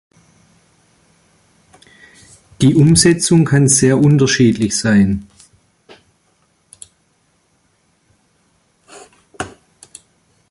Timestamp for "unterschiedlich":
3.99-4.75